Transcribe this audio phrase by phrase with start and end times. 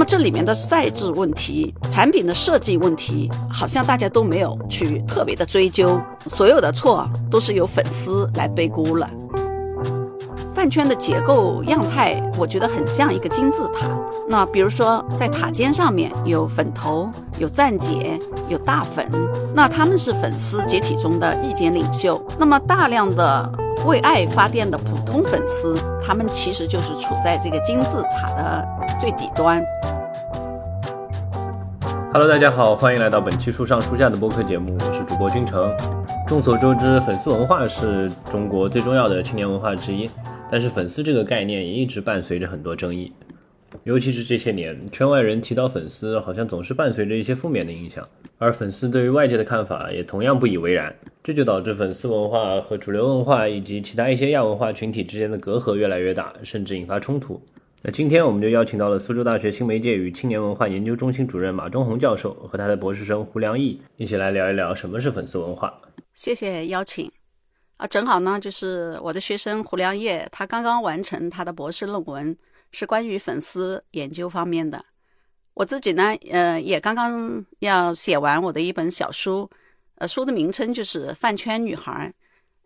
[0.00, 9.06] 那么这里面的赛制问题、产品的设计问题，好像大家都没有去特别的追究，所有的错都是由粉丝来背锅了。
[10.54, 13.94] 饭圈的结构样态，我觉得很像一个金字塔。
[14.26, 19.06] 那比如说，在塔尖上面有粉头、有站姐、有大粉，
[19.54, 22.18] 那他们是粉丝解体中的意见领袖。
[22.38, 23.52] 那么大量的
[23.86, 28.68] 为爱发电的普通粉丝，他们其实就是处在这个金字塔的
[29.00, 29.62] 最底端。
[32.12, 35.74] Hello，大家好，欢迎来到本期书上书下的播客节目，我是主播君成。
[36.26, 40.10] 众所周知，粉丝文化是中国最重要的青年文化之一。
[40.50, 43.12] 但是粉丝这个概念也一直伴随着很多争议，
[43.84, 48.06] 尤其是这些年，圈外人提到粉丝，好像总是伴随着一些负面的印象，
[48.38, 57.40] 而粉丝对于外界的看法也同样不以为然，这就导致粉丝文化和主流文化以及其他一些亚文化群体之间的隔阂越来越大，甚至引发冲突。
[57.82, 65.72] 那今天我们就邀请到了苏州大学新媒介与青年文化研究中心主任马忠红教授和他的博士生胡良义一起来聊一聊什么是粉丝文化。
[66.12, 67.10] 谢谢邀请。
[67.78, 72.36] 啊，正好呢，就是我的学生胡良业，他刚刚完成他的博士论文，
[72.72, 74.84] 是关于粉丝研究方面的。
[75.54, 79.50] 我自己呢，呃，也刚刚要写完我的一本小书，
[79.96, 82.08] 呃，书的名称就是《饭圈女孩》，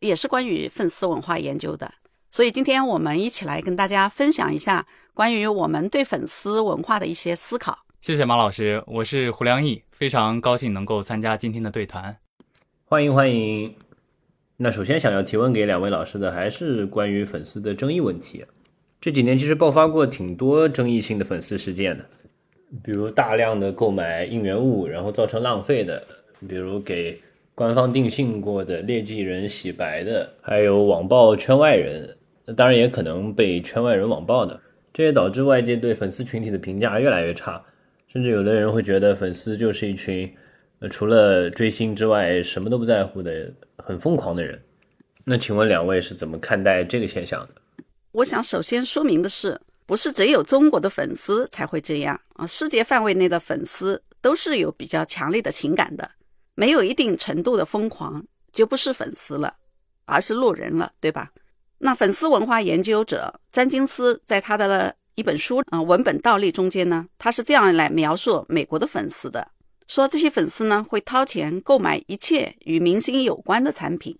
[0.00, 1.92] 也是关于粉丝文化研究的。
[2.30, 7.78] 所以今天我们一起来跟大家分享一下关于我们对粉丝文化的一些思考。
[8.00, 12.16] 谢谢马老师，我是胡良义，非常高兴能够参加今天的对谈。
[12.84, 13.74] 欢迎欢迎。
[14.56, 18.44] 那首先想要提问给两位老师的，还是关于粉丝的争议问题。
[19.04, 22.02] 这几年其实爆发过挺多争议性的粉丝事件的，
[22.82, 26.00] 比如大量的购买应援物，然后造成浪费的；
[26.48, 27.20] 比如给
[27.54, 32.16] 官方定性过的劣迹人洗白的，还有网暴圈外人，
[32.56, 34.58] 当然也可能被圈外人网暴的。
[34.90, 37.62] 这也导致外界对粉丝群体的评价越来越差，
[38.08, 40.34] 甚至有的人会觉得粉丝就是一群。
[40.90, 44.58] 除了追星之外，什么都不在乎的很疯狂的人，
[45.24, 47.60] 那请问两位是怎么看待这个现象的？
[48.14, 56.08] 我想首先说明的是，不是只有中国的粉丝才会这样啊，世界范围内的粉丝都是有比较强烈的情感的，
[56.54, 59.56] 没有一定程度的疯狂就不是粉丝了，
[60.04, 61.32] 而是路人了，对吧？
[61.78, 69.48] 那粉丝文化研究者詹金斯在他的一本书啊文本倒立中间呢，他是这样来描述美国的粉丝的。
[69.88, 74.16] 说这些粉丝呢会掏钱购买一切与明星有关的产品，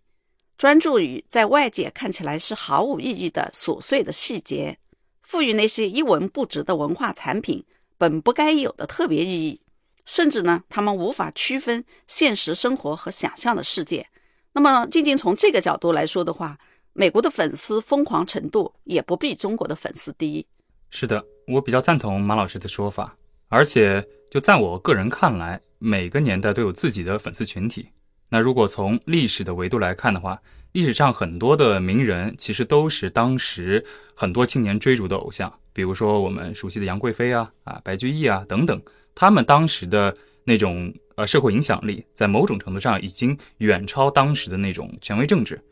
[0.57, 4.79] 专注于在外界看起来是毫无意义的琐碎的细节，
[5.23, 7.65] 赋予那些一文不值的文化产品
[7.99, 9.61] 本不该有的特别意义，
[10.05, 14.09] 甚至呢他们无法区分现实生活和想象的世界。
[14.53, 16.59] 那么仅仅从这个角度来说的话，
[16.93, 20.47] 美国的粉丝疯狂程度也不比中国的粉丝低。
[20.91, 23.17] 是的，我比较赞同马老师的说法，
[23.49, 24.07] 而且。
[24.31, 27.91] 就在我个人看来，每个年代都有自己的粉丝群体。
[28.29, 30.41] 那如果从历史的维度来看的话，
[30.73, 38.83] 历史上很多的名人其实都是当时很多青年追逐的偶像，比如说我们熟悉的杨贵妃啊、啊白居易啊等等，
[39.15, 40.13] 他们当时的
[40.43, 45.63] 那种呃社会影响力，在某种程度上已经远超当时的那种权威政治。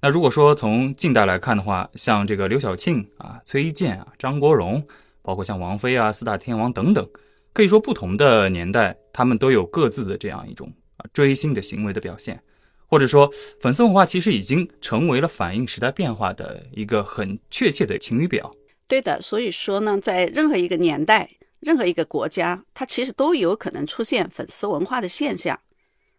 [0.00, 4.84] 那如果说从近代来看的话，像这个刘晓庆啊、崔健啊、张国荣，
[5.22, 7.08] 包括像王菲啊、四大天王等等。
[7.52, 12.40] 可以说，不同的年代，他们都有各自的这样一种啊追星的行为的表现，
[12.86, 13.28] 或者说，
[13.60, 18.54] 粉丝文化其实已经成为了反映时代变化的一个很确切的晴雨表。
[18.86, 25.58] 对的，所以说呢，在任何一个年代、任何一个国家，它其实都有可能出现粉丝文化的现象。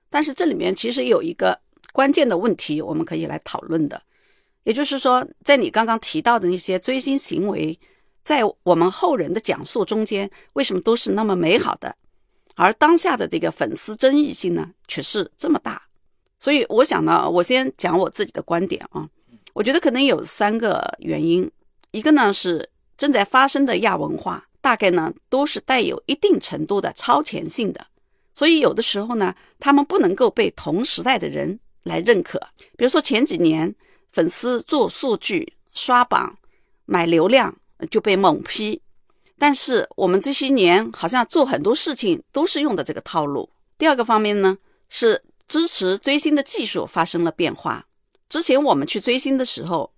[0.09, 1.59] 但是这里面其实有一个
[1.93, 4.01] 关键的问题，我们可以来讨论的，
[4.63, 7.79] 也就是说，在你刚刚提到的那些追星行为。
[8.21, 11.95] 在我们后人的讲述中间，为什么都是那么美好的，
[12.55, 15.81] 而当下的这个粉丝争议性呢，却是这么大？
[16.39, 19.07] 所以我想呢，我先讲我自己的观点啊。
[19.53, 21.49] 我觉得可能有三个原因，
[21.91, 27.87] 一个呢是正在发生的亚文化，大概呢都是带有一定程度的超前性的，
[28.33, 32.39] 所以有的时候呢，他们不能够被同时代的人来认可。
[32.77, 33.73] 比如说前几年，
[34.11, 36.37] 粉丝做数据、刷榜、
[36.85, 37.55] 买流量。
[37.89, 38.81] 就被猛批，
[39.39, 43.49] 但是我们这些年好像做很多事情都是用的这个套路。
[43.77, 44.57] 第二个方面呢，
[44.89, 47.85] 是支持追星的技术发生了变化。
[48.27, 49.91] 之前我们去追星的时候，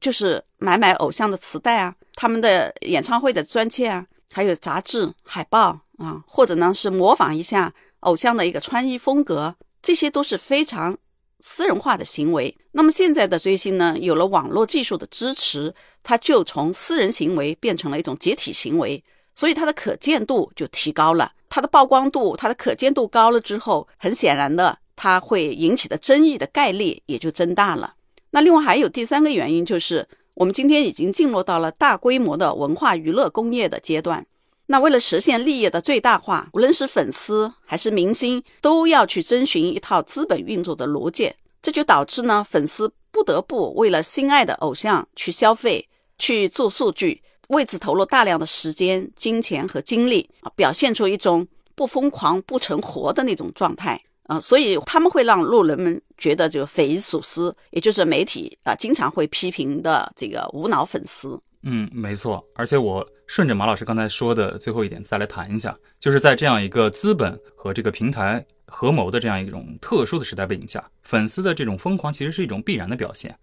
[0.00, 10.98] 就是买买偶像的磁带啊，他们的演唱会的专辑啊，还有杂志海报啊，或者呢是模仿一下偶像的一个穿衣风格，这些都是非常。
[11.40, 13.96] 私人化的行为，那么现在的追星呢？
[14.00, 19.02] 有了网络技术的支持，它就从私人行为变成了一种集体行为。
[19.34, 27.94] 所以它的可见度就提高了，它的曝光度、它的可见度高了之后，很显然的，它会引起的争议的概率也就增大了。
[28.30, 34.26] 那另外还有第三个原因，就是我们今天已经进入到了大规模的文化娱乐工业的阶段。
[34.70, 41.32] 那为了实现利益的最大化，无论是粉丝还是明星，都要去遵循一套资本运作的逻辑。
[41.62, 45.88] 这就导致呢，粉丝不得不为了心爱的偶像去消费、
[46.18, 54.38] 去做数据，为此投入大量的时间、金钱和精力啊，表现出一种不疯狂不成活的那种状态啊。
[54.38, 61.40] 所以他们会让路人们觉得就匪夷所思，也就是媒体啊经常会批评的这个无脑粉丝。
[61.62, 62.44] 嗯，没错。
[62.54, 73.36] 而且我顺着马老师刚才说的最后一点再来谈一下，就是在这样一个资本和这个平台合谋的这样一种特殊的时代背景下，粉丝的这种疯狂其实是一种必然的表现。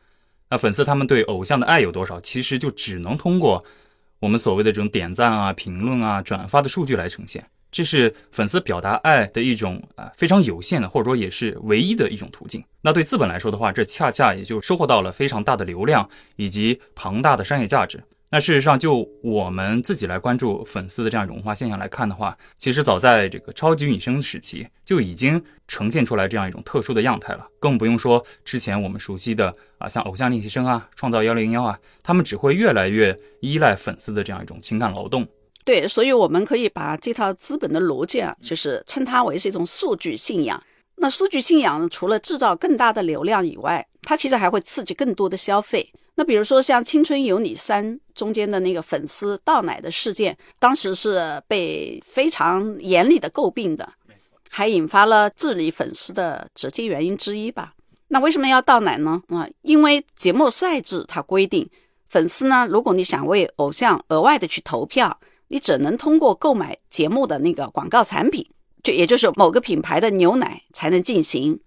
[0.50, 3.64] 那粉丝他们对偶像的爱有多少，其实就只能通过
[4.20, 7.44] 我们所谓的这种点赞啊、评论啊、转发的数据来呈现。
[7.72, 12.64] 这是粉丝表达爱的一种啊非常有限的，或者说也是唯一的一种途径。
[12.82, 18.02] 那对资本来说的话，这恰恰也就收获到了非常大的流量以及庞大的商业价值。
[18.36, 27.48] 那事实上，就我们自己来关注粉丝的这样一种文化现象来看的话，其实早在这个超级女声时期就已经呈现出来这样一种特殊的样态了。
[27.62, 35.26] 更不用说之前我们熟悉的啊，像偶像练习生啊、创造幺零幺啊，他们只会越来越依赖粉丝的这样一种情感劳动。
[35.64, 40.62] 对，所以我们可以把这套资本的逻辑啊，就是称它为是一种数据信仰。
[40.98, 45.94] 那数据信仰除了制造更大的流量以外，它其实还会刺激更多的消费。
[46.16, 53.94] 那比如说像《青春有你三》中间的那个粉丝倒奶的事件，当时是被非常严厉的诟病的，
[54.50, 57.74] 还引发了治理粉丝的直接原因之一吧。
[58.08, 59.22] 那为什么要倒奶呢？
[59.30, 61.70] 啊，因为节目赛制它规定，
[62.08, 65.20] 粉丝呢，如果你想为偶像额外的去投票。
[65.50, 68.44] 你只能通过购买节目的那个广告产品，
[68.82, 71.60] 就也就是某个品牌的牛奶才能进行。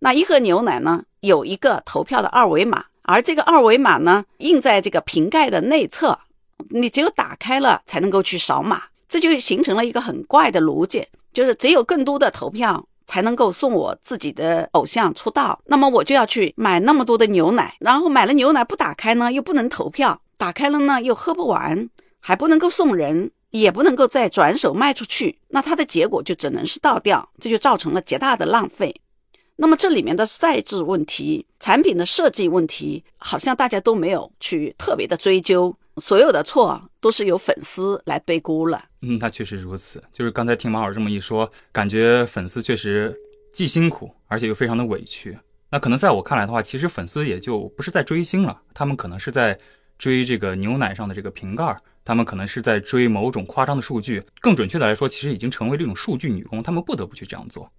[0.00, 6.18] 那一盒牛奶呢，有一个投票的二维码，而这个二维码呢，印在这个瓶盖的内侧，
[6.70, 8.84] 你只有打开了才能够去扫码。
[9.08, 15.60] 这就形成了一个很怪的逻辑，就是只有更多的投票才能够送我自己的偶像出道。
[15.66, 21.88] 那么我就要去买那么多的牛奶，然后买了牛奶不打开呢，又不能投票；打开了呢，又喝不完。
[22.22, 28.94] 还不能够送人，也不能够再转手卖出去，那它的结果就只能是倒掉，这就造成了极大的浪费。
[29.62, 38.82] 那么这里面的赛制问题、产品的设计问题，好像大家都没有去特别的追究，所有的错都是由粉丝来背锅了。
[39.02, 40.02] 嗯，那确实如此。
[40.10, 43.14] 就是刚才听马老师这么一说，感觉粉丝确实
[43.52, 45.36] 既辛苦，而且又非常的委屈。
[45.68, 49.58] 那可能在我看来的话，其实粉丝也就不是在追星了，他们可能是在
[49.98, 51.76] 追这个牛奶上的这个瓶盖。
[52.02, 57.70] 他们可能是在追某种夸张的数据，更准确的来说，其实已经成为这种数据女工，他们不得不去这样做。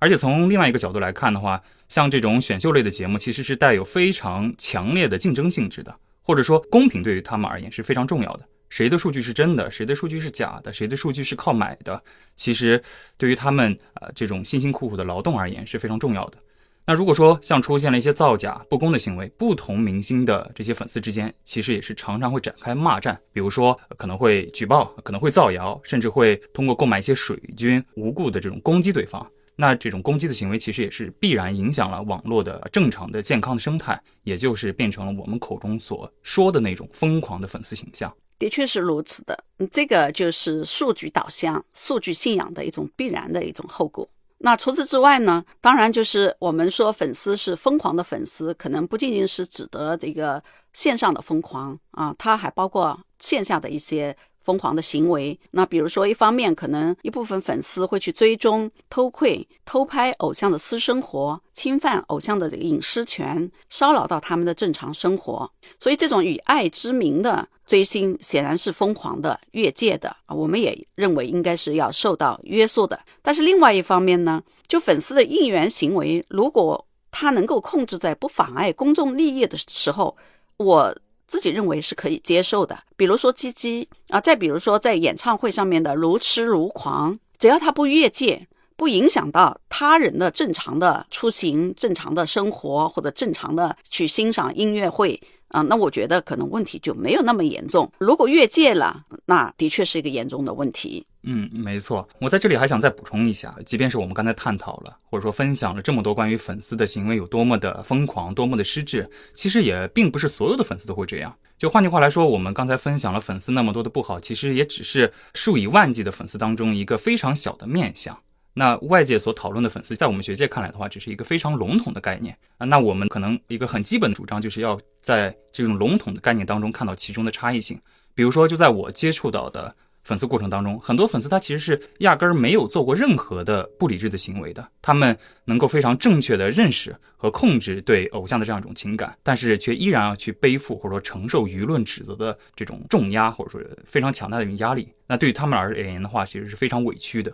[0.00, 8.40] 而且从另外一个角度来看的话，像这种选秀类的节目，其实是带有非常强烈的竞争性质的，或者说公平对于他们而言是非常重要的。
[8.70, 12.02] 谁的数据是真的，谁的数据是假的，谁的数据是靠买的，
[12.34, 12.82] 其实
[13.18, 16.38] 对于他们呃这种辛辛苦苦的劳动而言是非常重要的。
[16.86, 29.24] 那如果说像出现了一些造假、不公的行为，不同明星的这些粉丝之间，其实也是常常会展开骂战，比如说可能会举报，可能会造谣，甚至会通过购买一些水军，无故的这种攻击对方。
[29.60, 38.10] 那这种攻击的行为，其实也是必然影响了网络的正常的健康的生态，也就是变成了我们口中所说的那种疯狂的粉丝形象。
[38.38, 44.08] 的确是如此的，这个就是数据导向、数据信仰的一种必然的一种后果。
[44.38, 45.44] 那除此之外呢？
[45.60, 54.16] 当然，就是我们说粉丝是疯狂的粉丝，可能不仅仅是指的这个线上的疯狂啊，它还包括线下的一些。
[54.42, 65.52] 疯狂的行为，那比如说，一方面可能一部分粉丝会去追踪、偷窥、偷拍偶像的私生活，侵犯偶像的这个隐私权，骚扰到他们的正常生活。
[65.78, 70.34] 所以，这种以爱之名的追星显然是疯狂的、越界的啊！
[70.34, 72.98] 我们也认为应该是要受到约束的。
[73.20, 80.16] 但是，另外一方面呢，就粉丝的应援行为，如果他能够控制在不妨碍公众利益的时候，
[80.56, 80.96] 我。
[81.30, 97.88] 自己认为是可以接受的，比如说鸡鸡啊，再比如说在演唱会上面的如痴如狂，只要他不越界，不影响到他人的正常的出行、正常的生活或者正常的去欣赏音乐会啊，那我觉得可能问题就没有那么严重。
[97.98, 101.06] 如果越界了，那的确是一个严重的问题。
[101.22, 102.08] 嗯，没错。
[102.18, 111.36] 我在这里还想再补充一下，即便是我们刚才探讨了或者说分享了这么多关于粉丝的行为有多么的疯狂、多么的失智，其实也并不是所有的粉丝都会这样。
[111.58, 118.18] 就换句话来说，我们刚才分享了粉丝那么多的不好，其实也只是数以万计的粉丝当中一个非常小的面相。
[118.54, 122.64] 那外界所讨论的粉丝，在我们学界看来的话，只是一个非常笼统的概念啊。
[122.64, 127.78] 那我们可能一个很基本的主张，就是要在这种笼统的概念当中看到其中的差异性。
[128.14, 129.76] 比如说，就在我接触到的。
[130.10, 144.88] 粉丝过程当中，很多粉丝他其实是压根儿没有做过任何的不理智的行为的，他们能够非常正确的认识和控制对偶像的这样一种情感，但是却依然要去背负或者说承受舆论指责的这种重压，或者说非常强大的一种压力。
[145.06, 147.32] 那对于他们而言的话，其实是非常委屈的。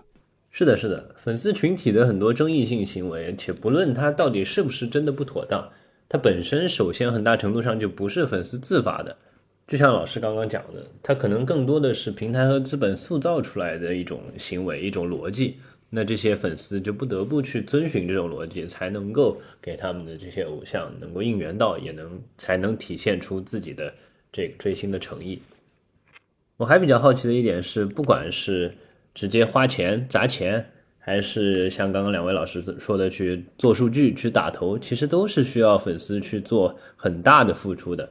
[0.51, 5.67] 是的，是的，粉丝群体的很多争议性行为，且不论他到底是不是真的不妥当，
[6.11, 9.17] 它本身首先很大程度上就不是粉丝自发的。
[9.67, 15.57] 就像老师刚刚讲的，它可能更多的是平台和资本塑造出来的一种行为、一种逻辑。
[15.91, 23.93] 那这些粉丝就不得不去遵循这种逻辑，才能够给他们的这些偶像能够应援到，也能才能体现出自己的
[24.33, 25.41] 这个追星的诚意。
[26.57, 28.73] 我还比较好奇的一点是，不管是
[29.15, 30.65] 直接花钱砸钱，
[30.99, 38.09] 还是像刚刚两位老师说的去做数据、去打头，其实都是需要粉丝去做很大的付出的。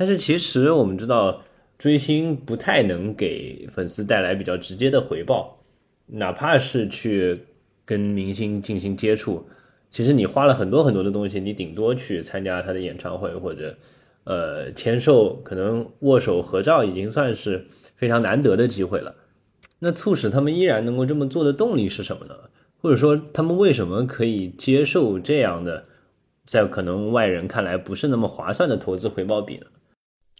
[0.00, 1.42] 但是其实我们知道，
[1.76, 5.58] 追星不太能给粉丝带来比较直接的回报，
[6.06, 7.38] 哪怕是去
[7.84, 9.46] 跟明星进行接触，
[9.90, 13.76] 其实你花了很多很多的东西，你顶多去参加他的演唱会或者，
[14.24, 19.14] 呃，签售，可能握手合照已经算是非常难得的机会了。
[19.80, 22.34] 那促使他们依然能够这么做的动力是什么呢？
[22.80, 25.84] 或者说他们为什么可以接受这样的，
[26.46, 29.66] 在可能外人看来不是那么划算的投资回报比呢？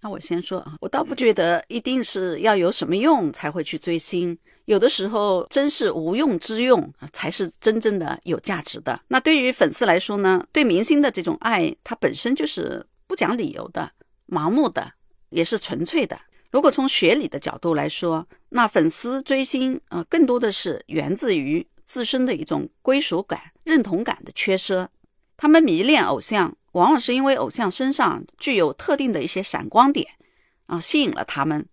[0.03, 8.99] 那我先说啊，我倒不觉得一定是要有什么用才会去追星，有的时候真是无用之用才是真正的有价值的。
[9.09, 13.93] 那对于粉丝来说呢，对明星的这种爱，它本身就是不讲理由的、
[14.27, 14.93] 盲目的，
[15.29, 16.19] 也是纯粹的。
[16.51, 24.89] 如果从学理的角度来说，那粉丝追星啊，更多的是源自于自身的一种归属感、认同感的缺失，
[25.41, 26.55] 他们迷恋偶像。
[26.73, 30.07] 往往是因为偶像身上具有特定的一些闪光点，
[30.67, 31.67] 啊，吸引了他们。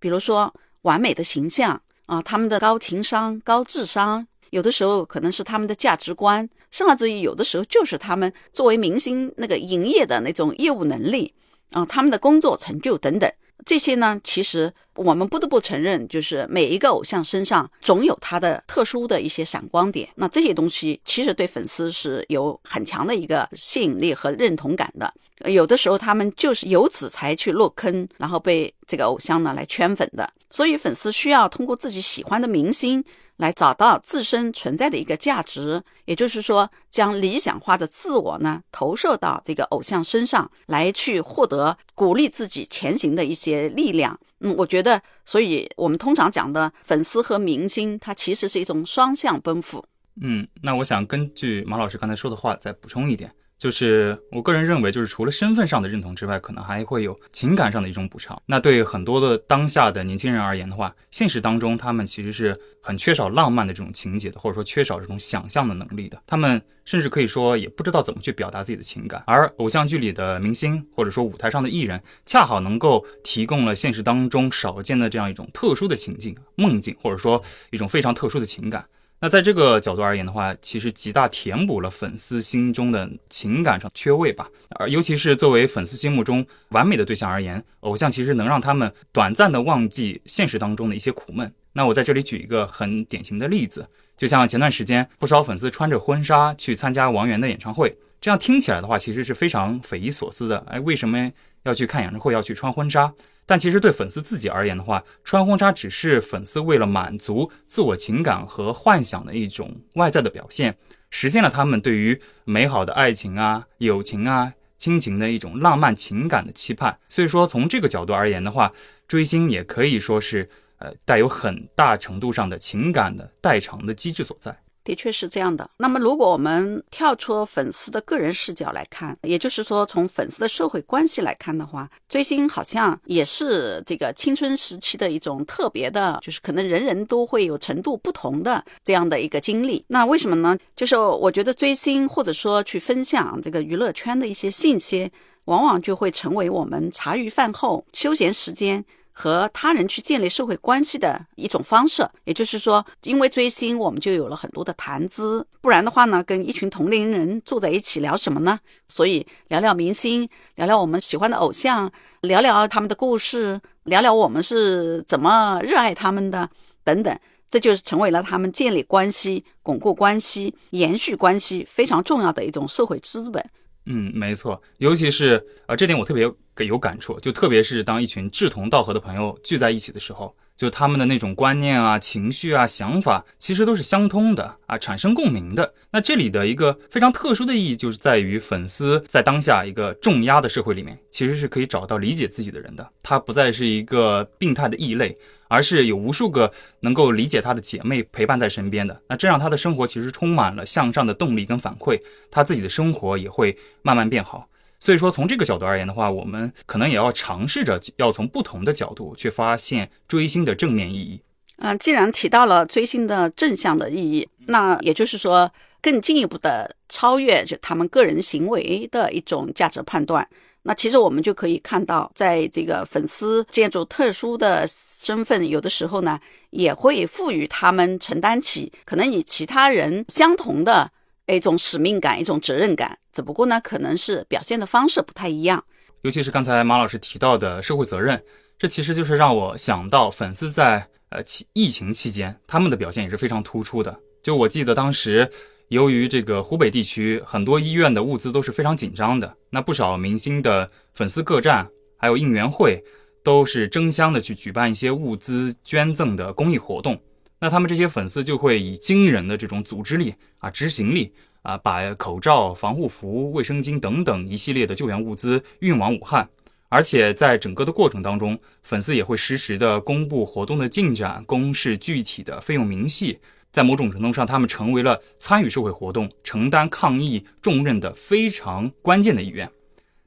[0.00, 11.32] 比如说完美的形象啊，他们的高情商、高智商，有的时候可能是他们的价值观，甚至于有的时候就是他们作为明星那个营业的那种业务能力
[11.70, 13.30] 啊，他们的工作成就等等。
[13.64, 20.08] 这些呢，其实我们不得不承认，就是每一个偶像身上总有他的特殊的一些闪光点。
[20.16, 25.12] 那这些东西其实对粉丝是有很强的一个吸引力和认同感的。
[25.46, 30.30] 有的时候他们就是由此才去落坑，然后被这个偶像呢来圈粉的。
[30.50, 33.04] 所以粉丝需要通过自己喜欢的明星。
[33.40, 44.18] 来找到自身存在的一个价值，也就是说，将理想化的自我呢投射到这个偶像身上，来去获得鼓励自己前行的一些力量。
[44.40, 49.84] 嗯，我觉得，所以我们通常讲的粉丝和明星，它其实是一种双向奔赴。
[50.22, 53.32] 嗯，那我想根据马老师刚才说的话，再补充一点。
[53.60, 58.40] 就是我个人认为，就是除了身份上的认同之外，可能还会有情感上的一种补偿。
[58.46, 66.18] 那对很多的当下的年轻人而言的话，现实当中他们其实是很缺少浪漫的这种情节的，或者说缺少这种想象的能力的。
[66.26, 69.22] 他们甚至可以说也不知道怎么去表达自己的情感。
[69.26, 78.86] 而偶像剧里的明星，或者说舞台上的艺人，恰好能够提供了现实当中少见的这样一种特殊的情境、梦境，或者说一种非常特殊的情感。
[79.20, 84.48] 那在这个角度而言的话，其实极大填补了粉丝心中的情感上缺位吧。
[84.70, 91.52] 而尤其是作为粉丝心目中完美的对象而言，偶像其实能让他们短暂的忘记现实当中的一些苦闷。
[91.74, 93.86] 那我在这里举一个很典型的例子，
[94.16, 100.58] 就像前段时间不少粉丝穿着婚纱去参加王源的演唱会，这样听起来的话，其实是非常匪夷所思的。
[100.66, 101.30] 哎，为什么
[101.64, 103.12] 要去看演唱会要去穿婚纱？
[103.46, 110.76] 但其实对粉丝自己而言的话，穿婚纱只是粉丝为了满足自我情感和幻想的一种外在的表现，
[111.10, 116.96] 实现了他们对于美好的爱情啊、友情啊、亲情的一种浪漫情感的期盼。
[117.08, 118.72] 所以说，从这个角度而言的话，
[119.08, 120.48] 追星也可以说是
[120.78, 124.56] 呃带有很大程度上的情感的代偿的机制所在。
[124.84, 125.68] 的确是这样的。
[125.76, 139.84] 那么，如果我们跳出粉丝的个人视角来看，也就是说，从粉丝的社会关系来看的话，追星好像也是这个青春时期的一种特别的，就是可能人人都会有程度不同的这样的一个经历。
[139.88, 140.56] 那为什么呢？
[140.74, 145.10] 就是我觉得追星或者说去分享这个娱乐圈的一些信息，
[145.44, 148.84] 往往就会成为我们茶余饭后休闲时间
[149.20, 152.08] 和他人去建立社会关系的一种方式。
[152.24, 155.46] 也就是说，因为追星，我们就有了很多的谈资。
[155.60, 158.58] 不然的话呢，跟一群同龄人坐在一起聊什么呢？
[158.88, 166.48] 所以聊聊明星，聊聊我们喜欢的偶像，聊聊他们的故事，聊聊我们是怎么热爱他们的，
[166.82, 167.14] 等等。
[167.50, 173.44] 这就是成为了他们建立关系、巩固关系、延续关系非常重要的一种社会资本。
[173.86, 176.32] 嗯，没错，尤其是呃，这点我特别
[176.66, 185.72] 有感触，就特别是当一群志同道合的朋友聚在一起的时候，就他们的那种观念啊、情绪啊、想法，其实都是相通的啊，产生共鸣的。
[185.90, 195.16] 那这里的一个非常特殊的意义，就是在于粉丝在当下一个重压的社会里面，其实是可以找到理解自己的人的，他不再是一个病态的异类。
[195.52, 196.48] 而是有无数个
[196.78, 202.00] 能够理解他的姐妹陪伴在身边的，那这让他的生活其实充满了向上的动力跟反馈，
[202.30, 204.46] 他自己的生活也会慢慢变好。
[204.80, 211.20] 所以说，从这个角度而言的话，我们可能也要尝试着要从不同的角度去发现追星的正面意义。
[211.58, 220.26] 嗯，既然提到了追星的正向的意义，那也就是说，更进一步的超越就他们个人行为的一种价值判断。
[220.62, 226.18] 那其实我们就可以看到，在这个粉丝建筑特殊的身份，有的时候呢，
[226.50, 230.90] 也会赋予他们承担起可能与其他人相同的
[231.26, 232.98] 一种使命感、一种责任感。
[233.12, 235.64] 只不过呢，可能是表现的方式不太一样。
[236.02, 238.22] 尤其是刚才马老师提到的社会责任，
[238.58, 243.98] 这其实就是让我想到粉丝在呃期疫情期间他们的表现也是非常突出的。
[244.22, 245.30] 就我记得当时。
[245.70, 251.64] 由于这个湖北地区很多医院的物资都是非常紧张的，那不少明星的粉丝各站
[251.96, 252.82] 还有应援会，
[253.22, 257.00] 都是争相的去举办一些物资捐赠的公益活动。
[257.38, 266.28] 那他们这些粉丝就会以惊人的这种组织力啊、执行力啊，把口罩、防护服、卫生巾等等一系列的救援物资运往武汉。
[266.68, 273.18] 而且在整个的过程当中，粉丝也会实时的公布活动的进展、公示具体的费用明细。
[273.50, 279.50] 在某种程度上，他们成为了参与社会活动、承担抗疫重任的非常关键的一员。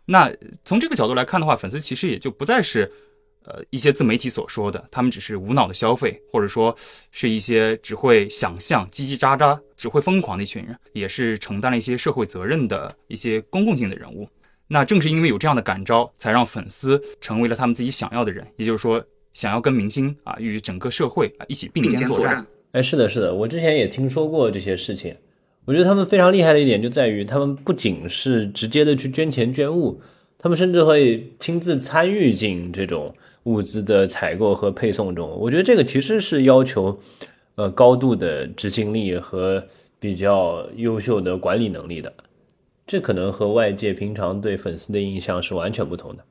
[0.05, 0.31] 那
[0.63, 2.89] 从这个角度来看的话，粉丝其实也就不再是，
[3.45, 6.75] 呃，一些自媒体所说的他们只是无脑的消费，或者说
[7.11, 14.27] 是一些只会想象、叽叽喳喳、只会疯狂的一群人，也是承担了一些社会责任的一些公共性的人物。
[14.67, 19.03] 那正是因为有这样的感召，才让粉丝成为了他们自己想要的人，也就是说，
[19.33, 22.45] 想要跟明星啊与整个社会啊一起并肩作战。
[22.71, 25.15] 哎，是的，是的，我之前也听说过这些事情。
[25.65, 30.01] 我觉得他们非常厉害的一点就在于，他们不仅是直接的去捐钱捐物，
[30.39, 35.29] 他们甚至会亲自参与进这种物资的采购和配送中。
[35.39, 36.99] 我觉得这个其实是要求，
[37.55, 39.65] 呃，高度的执行力和
[39.99, 42.13] 比较优秀的管理能力的。
[42.85, 46.23] 这可能和外界平常对粉丝的印象是完全不同的。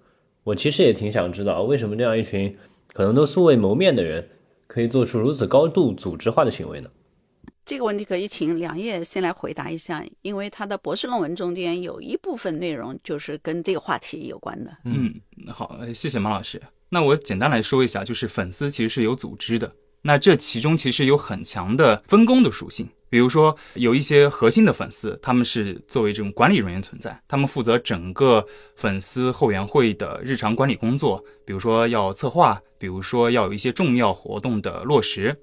[0.44, 2.56] 我其实也挺想知道，为什么这样一群
[2.92, 4.28] 可能都素未谋面的人。
[4.68, 6.88] 可以做出如此高度组织化的行为呢？
[7.66, 14.74] 这个问题可以请梁烨先来回答一下，因为他的博士论文中间有一部分内容就是跟这个话题有关的。
[14.86, 15.12] 嗯，
[15.48, 16.58] 好，谢谢马老师。
[16.94, 22.86] 那我简单来说一下，就是粉丝其实是有组织的，那这其中其实有很强的分工的属性。
[23.08, 28.44] 比如说，有一些核心的粉丝，他们是作为这种管理人员存在，他们负责整个
[28.76, 35.34] 粉丝后援会的日常管理工作，比如说要策划，比如说要有一些重要活动的落实。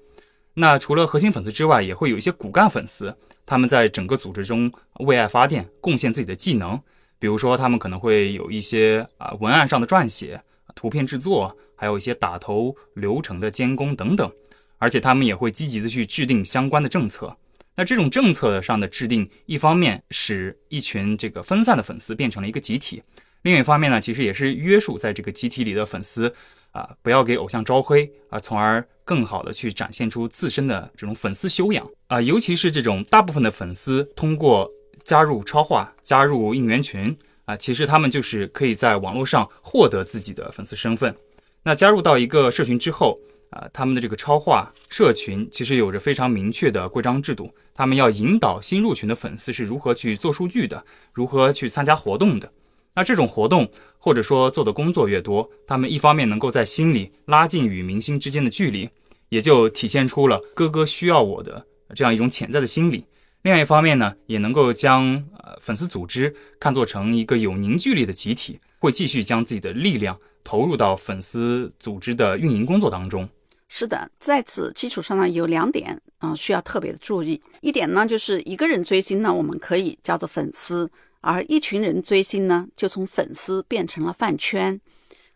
[0.54, 3.12] 那除了核心粉丝之外，也会有一些骨干粉丝，
[3.44, 6.80] 他们在整个组织中为爱发电，贡献自己的技能。
[7.18, 10.40] 比如说，他们可能会有一些啊文案上的撰写、
[10.74, 14.30] 图片制作，还有一些打头流程的监工等等。
[14.78, 17.36] 而且他们也会积极的去制定相关的政策。
[17.76, 23.02] 那这种政策上的制定，一方面使一群这个分散的粉丝变成了一个集体，
[23.42, 26.34] 另一方面呢，其实也是约束在这个集体里的粉丝
[26.72, 32.18] 啊，不要给偶像招黑啊，从而更好的去展现出自身的这种粉丝修养啊。
[32.20, 34.70] 尤其是这种大部分的粉丝通过
[35.04, 41.14] 加入超话、加入应援群啊，其实他们就是可以在网络上获得自己的粉丝身份。
[41.62, 43.18] 那加入到一个社群之后。
[43.50, 52.48] 啊，他们的这个超话社群其实有着非常明确的规章制度，他们要引导新入群的粉丝是如何去做数据的，如何去参加活动的。
[52.94, 58.88] 那这种活动或者说做的工作越多，他们一方面能够在心里拉近与明星之间的距离，
[59.30, 63.00] 也就体现出了哥哥需要我的这样一种潜在的心理；
[63.42, 73.28] 另外一方面呢，也能够将呃粉丝组织看作成一个有凝聚力的集体，会继续将自己的力量投入到粉丝组织的运营工作当中。
[73.68, 77.40] 是的，在此基础上呢，有两点啊需要特别的注意。
[77.60, 80.86] 一点呢，就是一个人追星呢，我们可以叫做粉丝；
[81.20, 84.78] 而一群人追星呢，就从粉丝变成了饭圈。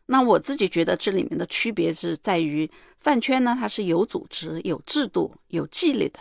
[0.06, 6.18] 那我自己觉得这里面的区别是在于，饭圈呢它是有组织、有制度、有纪律的，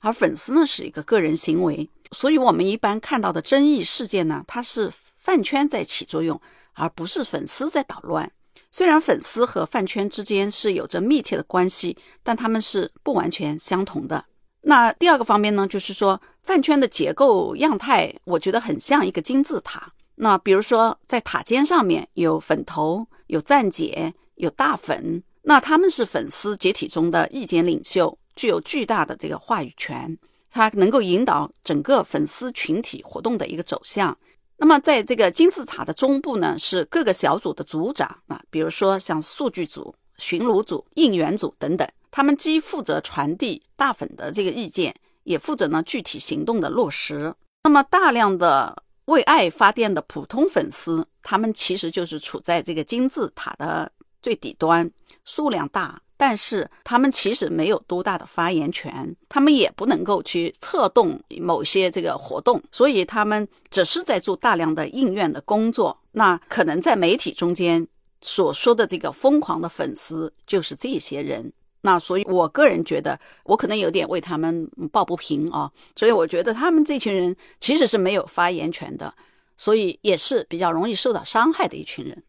[0.00, 1.88] 而粉丝呢是一个个人行为。
[2.12, 6.40] 所以，我们一般看到的争议事件呢，它是饭圈在起作用，
[6.74, 8.30] 而不是粉丝在捣乱。
[8.72, 14.24] 虽然粉丝和饭圈之间是有着密切的关系，但他们是不完全相同的。
[14.62, 19.92] 那第二个方面呢，就是说饭圈的结构样态，我觉得很像一个金字塔。
[20.16, 30.16] 那比如说，在塔尖上面有粉头、有站姐、有大粉，那他们是粉丝解体中的意见领袖，具有巨大的这个话语权，
[30.50, 34.16] 它能够引导整个粉丝群体活动的一个走向。
[34.56, 41.86] 那么，在这个金字塔的中部呢，是各个小组的组长啊，比如说像数据组、巡逻组、应援组等等。
[42.10, 47.34] 他们既负责传递大粉的这个意见，也负责呢具体行动的落实。
[47.64, 54.90] 那么大量的为爱发电的普通粉丝，他们其实就是处在这个金字塔的最底端，
[55.26, 65.98] 数量大，但是他们其实没有多大的发言权，他们也不能够去策动某些这个活动，所以他们只是在做大量的应援的工作。
[66.12, 67.88] 那可能在媒体中间
[68.20, 71.50] 所说的这个疯狂的粉丝，就是这些人。
[71.80, 75.72] 那所以，我个人觉得，我可能有点为他们抱不平啊。
[75.96, 79.14] 所以，我觉得他们这群人其实是没有发言权的，
[79.56, 82.22] 所以也是比较容易受到伤害的一群人。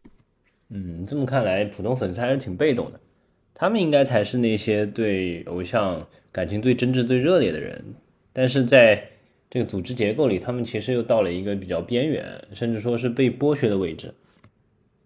[0.70, 2.98] 嗯，这么看来，普通粉丝还是挺被动的。
[3.54, 7.84] 他们应该才是那些对偶像感情最真挚、最热烈的人。
[8.32, 9.08] 但是，在
[9.50, 14.14] 这个组织结构里，他们其实又到了一个比较边缘，甚至说是被剥削的位置。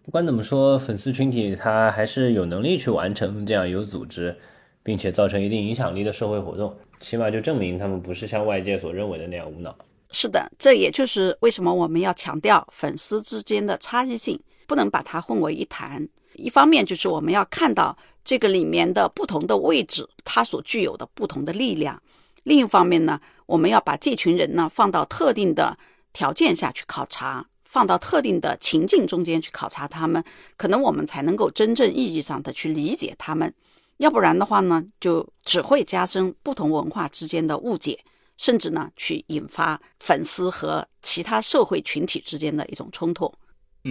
[0.03, 4.33] 不管怎么说，粉丝群体他还是有能力去完成这样有组织，
[4.81, 9.77] 并且造成一定影响力的社会活动，起码就证明他们不是像外界所认为的那样无脑。
[10.11, 16.07] 是的，这也就是为什么我们要强调粉丝之间的差异性，不能把它混为一谈。
[16.35, 21.95] 一方面就是我们要看到这个里面的不同的位置，它所具有的不同的力量；
[22.43, 25.75] 另一方面呢，我们要把这群人呢放到特定的
[26.13, 27.47] 条件下去考察。
[27.69, 30.23] 放到特定的情境中间去考察他们，
[30.55, 33.53] 可能我们才能够真正意义上的去理解他们。
[33.97, 37.99] 要不然的话呢，就只会加深不同文化之间的误解，
[38.37, 43.31] 甚至呢，去引发粉丝和其他社会群体之间的一种冲突。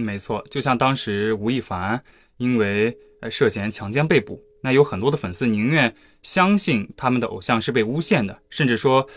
[0.01, 2.01] 没错，就像当时吴亦凡
[2.37, 2.97] 因为
[3.29, 9.07] 涉嫌强奸被捕，那有很多的粉丝宁愿相信他们的偶像是被诬陷的，甚至说。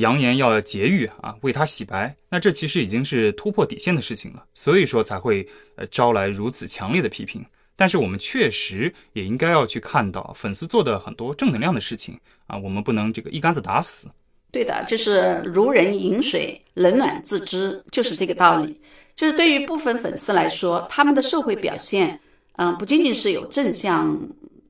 [0.00, 7.46] 扬言要劫狱啊，为他洗白，那这其实已经是突破底线的事情了，所以说才会呃招来如此强烈的批评。
[7.76, 14.08] 但是我们确实也应该要去看到粉丝做的很多正能量的事情啊，我们不能这个一竿子打死。
[14.50, 18.80] 对的，就是如人饮水，冷暖自知，就是这个道理。
[19.18, 22.20] 就是对于部分粉丝来说，他们的社会表现，
[22.56, 24.16] 嗯，不仅仅是有正向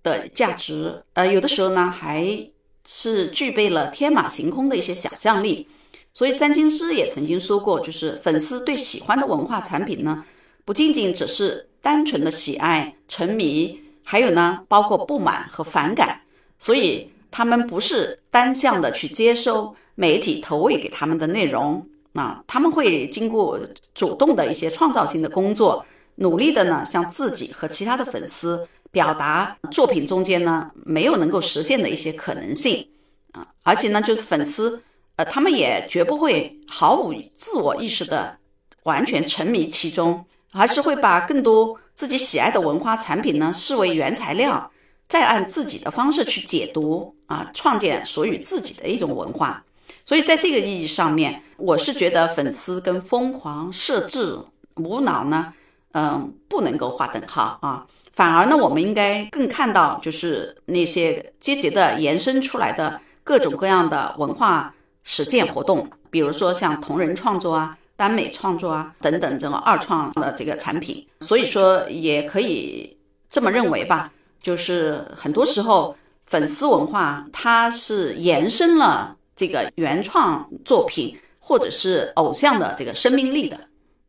[0.03, 2.49] 的价值，呃，有的时候呢还。
[2.91, 5.69] 是具备了天马行空的一些想象力，
[6.15, 10.25] 所以詹金斯也曾经说过，就是粉丝对喜欢的文化产品呢，
[10.65, 16.23] 不仅仅只是单纯的喜爱、沉迷，还有呢，包括不满和反感。
[16.59, 21.87] 所以他们不是单向的去接收媒体投喂给他们的内容
[22.19, 23.59] 啊，他们会经过
[23.95, 28.67] 主动的一些创造性的工作，努力的呢，向自己和其他的粉丝。
[28.91, 32.89] 表达作品中间呢没有能够实现的一些可能性
[33.33, 34.83] 啊，而且呢就是粉丝
[35.17, 38.39] 呃他们也绝不会毫无自我意识的
[38.85, 44.71] 完全沉迷其中，而是会把更多自己喜爱的文化产品呢视为原材料，
[45.07, 49.63] 再按自己的方式去解读啊，创建属于自己的一种文化。
[50.09, 54.39] 所以在这个意义上面，我是觉得粉丝跟疯狂、设置、
[54.77, 55.53] 无脑呢，
[55.93, 57.87] 嗯，不能够划等号啊。
[58.15, 71.07] 反而呢，我们应该更看到，就是那些积极的延伸出来的各种各样的文化实践活动，比如说像同人创作啊、耽美创作啊等等这种二创的这个产品。
[71.21, 72.97] 所以说，也可以
[73.29, 75.95] 这么认为吧，就是很多时候
[76.25, 83.59] 粉丝文化它是延伸了这个原创作品或者是偶像的这个生命力的。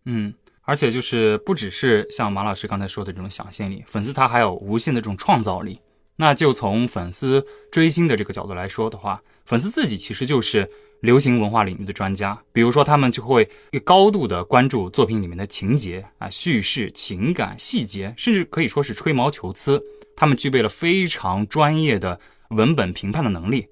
[0.04, 0.34] 嗯。
[0.63, 5.80] 而且就是不只是像马老师刚才说的这种想象力，粉丝他还有无限的这种创造力。
[6.15, 10.70] 那就从粉丝追星的这个角度来说的话，粉丝自己其实就是
[11.02, 12.39] 流行文化领域的专家。
[12.54, 13.50] 比如说，他们就会
[13.84, 19.82] 高度的关注作品里面的情节啊、叙事、情感细节，甚至可以说是吹毛求疵。
[20.15, 23.68] 他们具备了非常专业的文本评判的能力。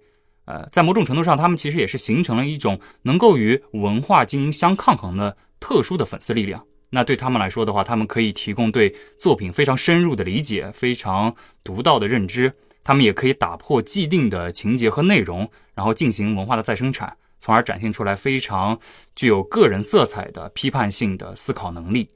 [0.47, 6.63] 呃，在某种程度上，他们其实也是形成了一种能够与文化精英相抗衡的特殊的粉丝力量。
[6.89, 12.51] 那对他们来说的话，他们可以提供对作品非常深入的理解、非常独到的认知。
[12.81, 18.79] 他们也可以打破既定的情节和内容，然后进行文化的再生产，从而展现出来非常
[19.13, 22.07] 具有个人色彩的批判性的思考能力。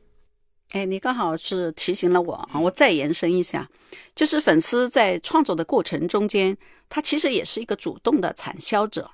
[0.71, 2.59] 哎，你刚好是提醒了我啊！
[2.59, 3.69] 我再延伸一下，
[4.15, 6.57] 就是粉丝在创作的过程中间，
[6.89, 9.11] 他其实也是一个主动的产销者，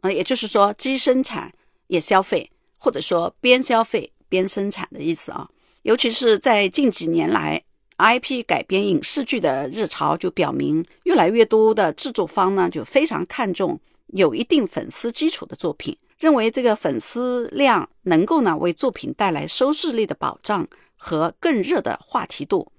[0.00, 1.52] 啊，也就是说既生产
[1.86, 5.48] 也消费，或者说边消费边生产的意思啊。
[5.82, 7.62] 尤其是在近几年来。
[7.98, 22.72] IP 改编影视剧的热潮就表明，越来越多的制作方呢就非常看重有一定粉丝基础的作品，认为这个粉丝量能够呢为作品带来收视率的保障和更热的话题度。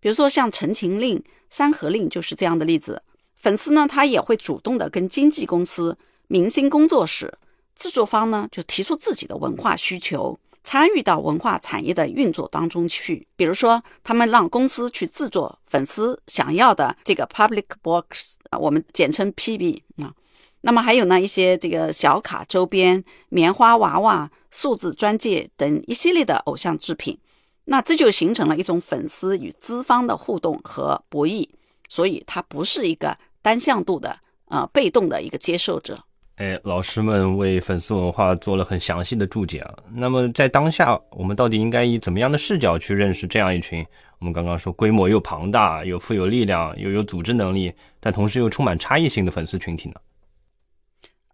[0.00, 1.18] 比如说像《陈情令》
[1.50, 3.02] 《山河令》就是这样的例子。
[3.36, 7.34] 粉丝呢他也会主动的跟经纪公司、明星工作室、
[7.74, 10.38] 制作方呢就提出自己的文化需求。
[10.66, 20.14] 参与到文化产业的运作当中去，比如说，他们让公司去制作粉丝想要的这个 public box 啊，我们简称 PB 啊。
[20.62, 27.18] 那么还有呢，一些这个小卡周边、棉花娃娃、数字钻戒等一系列的偶像制品。
[27.66, 31.48] 那这就形成了一种粉丝与资方的互动和博弈，
[31.88, 35.98] 所以它不是一个单向度的呃被动的一个接受者。
[36.36, 39.74] 哎，老师们为粉丝文化做了很详细的注解啊。
[39.92, 43.86] 那么在当下，我们到底应该以怎么样的视角去认识这样一群
[44.18, 49.94] 我们刚刚说规模又庞大、又富有力量、又有组织能力，但同时又充满差异性的粉丝群体呢？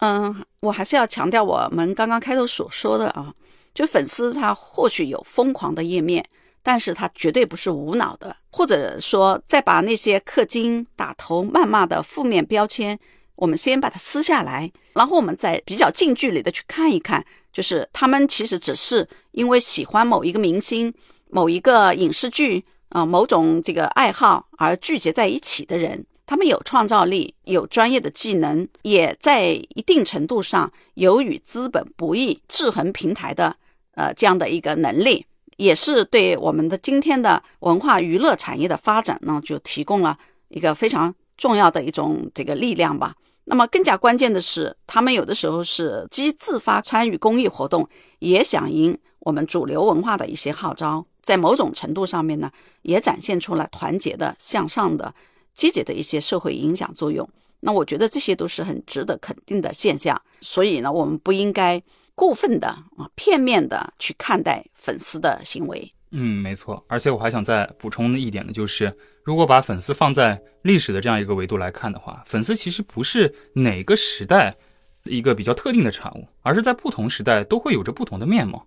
[0.01, 3.33] 嗯，我还是要强调我们刚刚开头所说的啊，
[3.75, 6.25] 就粉丝他或许有疯狂的页面，
[6.63, 12.99] 但是他绝对不是无脑的，或者说再把那些氪金、打头、谩骂的负面标签。
[13.37, 20.93] 我们先把它撕下来，然后我们再比较近距离的去看一看，就是他们其实只是因为喜欢某一个明星、
[21.31, 26.05] 某一个影视剧啊、某种这个爱好而聚集在一起的人。
[26.31, 33.57] 他们有创造力，有专业的技能，也在一定程度上有与资本博弈、制衡平台的
[33.97, 40.17] 呃这样的一个能力，也是对我们的今天的文化娱乐产业的发展呢，就提供了
[40.47, 43.17] 一个非常重要的一种这个力量吧。
[43.47, 47.89] 那么更加关键的是，他们有的时候是既自发参与公益活动，
[48.21, 55.13] 也响应我们主流文化的一些号召，在某种程度上面呢，也展现出了团结的、向上的、
[55.55, 57.29] 积极的一些社会影响作用。
[57.61, 60.21] 那我觉得这些都是很值得肯定的现象。
[60.41, 61.83] 所以呢，我们不应该
[62.15, 65.93] 过分的啊、片面的去看待粉丝的行为。
[66.13, 66.85] 嗯，没错。
[66.89, 74.57] 而且我还想再补充的一点呢，就是如果把粉丝放在历史的这样一个维度来看的话，粉丝其实不是哪个时代
[75.05, 78.67] 一个比较特定的产物，而是在不同时代都会有着不同的面貌。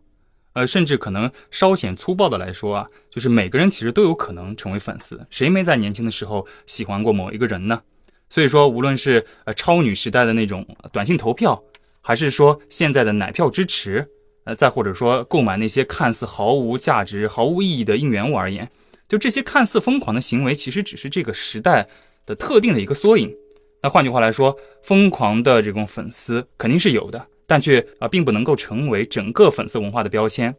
[0.54, 5.26] 呃，甚至可能稍显粗暴的来说啊，就是每个人其实都有可能成为粉丝。
[5.30, 7.82] 谁没在年轻的时候喜欢过某一个人呢？
[8.30, 11.64] 所以说，无论是呃超女时代的那种短信投票，
[12.02, 14.08] 还是说现在的奶票支持。
[14.46, 18.70] 呃，再或者说购买那些看似毫无价值、毫无意义的应援物而言，
[19.08, 21.88] 就这些看似疯狂的行为，其实只是这个时代
[22.26, 23.34] 的特定的一个缩影。
[23.82, 30.56] 那换句话来说，疯狂的这种粉丝肯定是有的，但却啊并不能够成为整个粉丝文化的标签。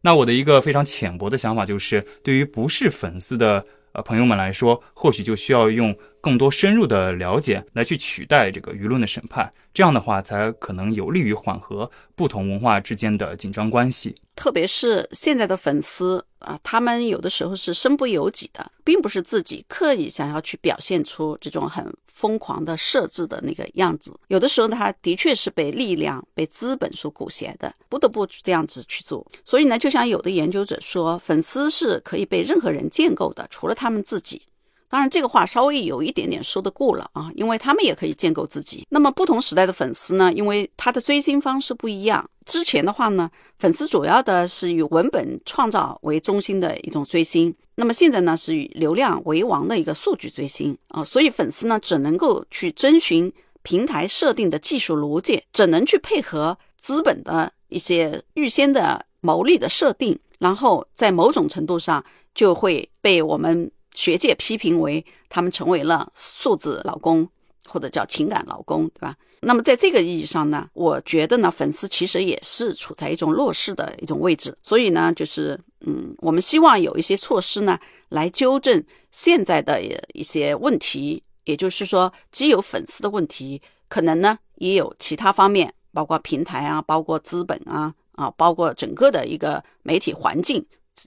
[0.00, 9.50] 那我的一个非常浅薄的想法就是，对于不是粉丝的呃朋友们来说，或许就需要用更多深入的了解来去取代这个舆论的审判。
[9.72, 14.16] 这样的话，才可能有利于缓和不同文化之间的紧张关系。
[14.34, 24.12] 特别是现在的粉丝啊，他们有的时候是身不由己的，并不是自己刻意想要去表现出这种很疯狂的设置的那个样子。
[24.26, 29.24] 有的时候，他的确是被力量、被资本所裹挟的，不得不这样子去做。
[29.44, 34.42] 所以呢，就像有的研究者说，粉丝是可以被任何人建构的，除了他们自己。
[34.90, 38.86] 当然，这个话稍微有一点点说得过了啊，因为他们也可以建构自己。
[38.88, 42.28] 那么，不同时代的粉丝呢，因为他的追星方式不一样。
[42.46, 51.04] 之前的话呢，粉丝主要的是以文本创造为中心的一种追星，那么现在呢，是以流量为王的一个数据追星啊。
[51.04, 53.30] 所以，粉丝呢，只能够去遵循
[53.62, 62.02] 平台设定的技术逻辑，只能去配合资本的一些预先的牟利的设定，然后在某种程度上
[62.34, 63.70] 就会被我们。
[63.98, 67.28] 学界批评为他们成为了数字老公，
[67.66, 69.16] 或者叫情感老公，对吧？
[69.40, 74.56] 那么在这个意义上呢，我觉得呢，粉丝其实也是处在一种弱势的一种位置。
[74.62, 77.76] 所以呢，就是嗯，我们希望有一些措施呢，
[78.10, 79.82] 来纠正现在的
[80.14, 81.24] 一些问题。
[81.42, 87.92] 也就是说，既有粉丝的问题，可能呢也有其他方面，包括平台啊，包括资本啊。
[88.12, 90.66] 啊，包括整个的一个媒体环境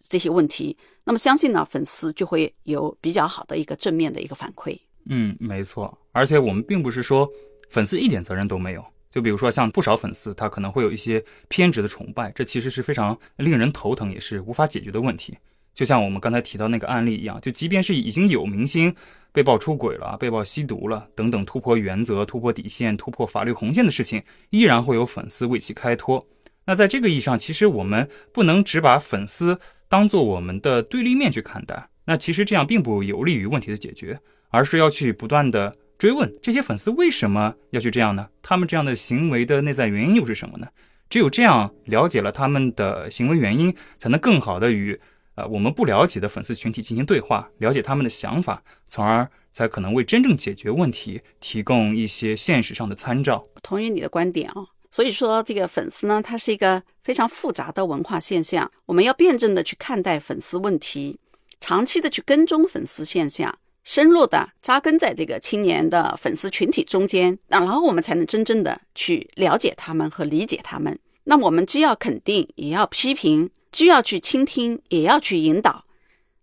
[0.09, 4.77] 这些问题，那么相信呢，粉丝就会有比较好的一个正面的一个反馈。
[5.05, 5.97] 嗯，没错。
[6.11, 7.29] 而且我们并不是说
[7.69, 8.85] 粉丝一点责任都没有。
[9.09, 15.37] 就比如说，像不少粉丝，他可能会有一些偏执的崇拜，这其实是非常令人头疼，也是无法解决的问题。
[15.73, 18.93] 就像我们刚才提到那个案例一样，就即便是已经有明星
[19.33, 26.25] 被曝出轨了、被曝吸毒了等等突破原则、突破底线、突破法律红线的事情，依然会有粉丝为其开脱。
[26.63, 29.59] 那在这个意义上，其实我们不能只把粉丝
[29.91, 34.17] 当做我们的对立面去看待，那其实这样并不有利于问题的解决，
[34.49, 35.69] 而是要去不断的。
[35.97, 38.29] 追问这些粉丝为什么要去这样呢？
[38.41, 40.67] 他们这样的行为的内在原因又是什么呢？
[41.09, 44.97] 只有这样了解了他们的行为原因，才能更好的与
[45.35, 53.43] 呃我们不了解的粉丝群体进行对话，了解他们的想法，从而才可能为真正解决问题提供一些现实上的参照。
[53.61, 61.17] 同意你的观点啊，所以说这个粉丝呢，它是一个非常复杂的文化现象，我们要辩证的去看待粉丝问题，
[61.61, 63.57] 长期的去跟踪粉丝现象。
[63.83, 70.99] 深入的扎根在这个青年的粉丝群体中间，那然后我们才能真正的去了解他们和理解他们。
[71.23, 75.85] 那我们既要肯定，也要批评；既要去倾听，也要去引导。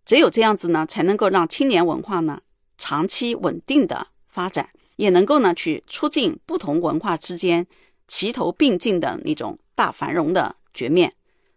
[0.05, 2.41] 只有这样子呢，才能够让青年文化呢
[2.77, 7.65] 长期稳定的发展，也能够呢去促进不同文化之间
[8.09, 11.13] 齐头并进的那种大繁荣的局面。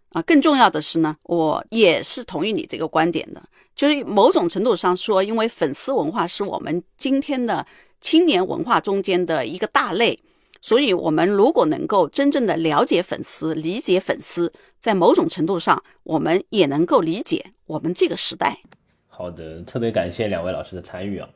[0.09, 3.41] 啊，更重要的是呢，我也是同意你这个观点的。
[3.73, 7.65] 就是某种程度上说，因为粉丝文化是我们今天的
[8.01, 10.19] 青年文化中间的一个大类，
[10.59, 18.59] 所以我们如果能够真正的了解粉丝、理解粉丝，在某种程度上，我们也能够理解我们这个时代。
[19.07, 21.29] 好的，特别感谢两位老师的参与啊，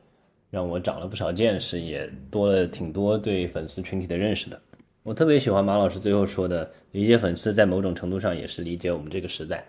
[0.50, 4.60] 让我长了不少见识，也多了挺多对粉丝群体的认识的。
[5.06, 9.64] 我特别喜欢马老师最后说的，理解粉丝在某种程度上也是理解我们这个时代。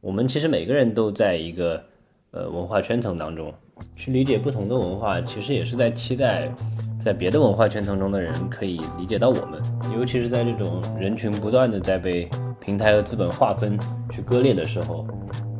[0.00, 1.84] 我们其实每个人都在一个。
[2.30, 3.52] 呃，文化圈层当中
[3.94, 6.50] 去理解不同的文化，其实也是在期待，
[6.98, 9.62] 在别的文化圈层中的人可以理解到我们。
[9.94, 12.26] 尤其是在这种人群不断的在被
[12.58, 13.78] 平台和资本划分、
[14.10, 15.06] 去割裂的时候，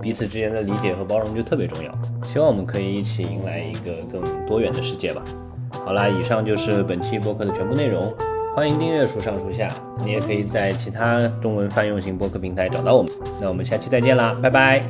[0.00, 1.94] 彼此之间的理解和包容就特别重要。
[2.24, 5.22] 希望我们可以一起迎来一个更多元的世界吧。
[5.72, 8.10] 好啦，以上就是本期播客的全部内容。
[8.54, 13.10] 欢迎订阅书上书下，你也可以在其他中文泛用型播客平台找到我们。
[13.40, 14.82] 那我们下期再见啦，拜拜。